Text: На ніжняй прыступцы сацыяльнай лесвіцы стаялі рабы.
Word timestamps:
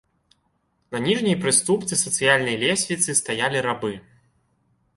На 0.93 1.01
ніжняй 1.07 1.35
прыступцы 1.43 1.93
сацыяльнай 2.05 2.55
лесвіцы 2.63 3.17
стаялі 3.23 3.63
рабы. 3.67 3.95